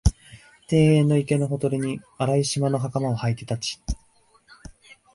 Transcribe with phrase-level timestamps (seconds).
[0.67, 3.81] 庭園の池のほとりに、荒い縞の袴をはいて立ち、